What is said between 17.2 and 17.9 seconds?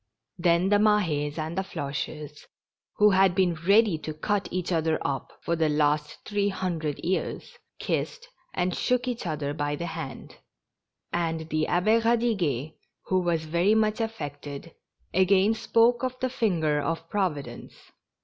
dence.